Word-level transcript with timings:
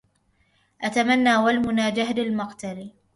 أتمنى 0.81 1.37
والمنى 1.37 1.91
جهد 1.91 2.19
المقل 2.19 2.91